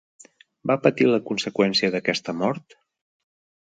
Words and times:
Va 0.69 0.77
patir 0.85 1.07
la 1.09 1.21
conseqüència 1.29 1.91
d'aquesta 1.97 2.39
mort? 2.41 2.79